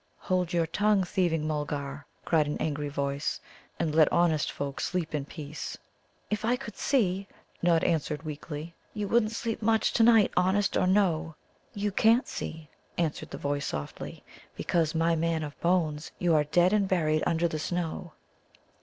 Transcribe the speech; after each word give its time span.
"Hold 0.17 0.51
your 0.51 0.65
tongue, 0.65 1.03
thieving 1.03 1.45
Mulgar," 1.45 2.07
cried 2.25 2.47
an 2.47 2.57
angry 2.57 2.89
voice, 2.89 3.39
"and 3.79 3.93
let 3.93 4.11
honest 4.11 4.51
folk 4.51 4.79
sleep 4.79 5.13
in 5.13 5.25
peace." 5.25 5.77
"If 6.31 6.43
I 6.43 6.55
could 6.55 6.75
see," 6.75 7.27
Nod 7.61 7.83
answered 7.83 8.23
weakly, 8.23 8.73
"you 8.95 9.07
wouldn't 9.07 9.31
sleep 9.33 9.61
much 9.61 9.93
to 9.93 10.01
night, 10.01 10.31
honest 10.35 10.75
or 10.75 10.87
no." 10.87 11.35
"You 11.75 11.91
can't 11.91 12.27
see," 12.27 12.67
answered 12.97 13.29
the 13.29 13.37
voice 13.37 13.67
softly, 13.67 14.23
"because, 14.55 14.95
my 14.95 15.15
man 15.15 15.43
of 15.43 15.55
bones, 15.61 16.11
you 16.17 16.33
are 16.33 16.45
dead 16.45 16.73
and 16.73 16.87
buried 16.87 17.21
under 17.27 17.47
the 17.47 17.59
snow." 17.59 18.13